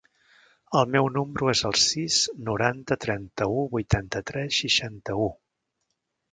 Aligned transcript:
El 0.79 0.87
meu 0.95 1.09
número 1.17 1.49
es 1.51 1.61
el 1.69 1.77
sis, 1.81 2.17
noranta, 2.49 2.99
trenta-u, 3.07 3.63
vuitanta-tres, 3.77 4.59
seixanta-u. 4.65 5.33